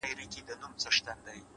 پرمختګ 0.07 0.43
د 0.47 0.49
هڅو 0.59 0.69
تسلسل 0.81 1.07
غواړي’ 1.23 1.41